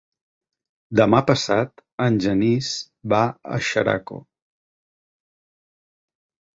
Demà 0.99 1.19
passat 1.27 1.83
en 2.07 2.17
Genís 2.25 2.71
va 3.15 3.23
a 3.59 3.63
Xeraco. 3.71 4.21